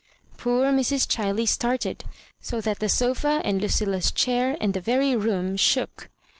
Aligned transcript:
Poor 0.35 0.71
Mrs. 0.71 1.05
ChUey 1.07 1.47
started, 1.47 2.05
so 2.39 2.59
that 2.59 2.79
the 2.79 2.89
sofa 2.89 3.39
and 3.43 3.61
Lucilla's 3.61 4.11
chair 4.11 4.57
and 4.59 4.73
the 4.73 4.81
very 4.81 5.15
room 5.15 5.55
shook. 5.55 6.09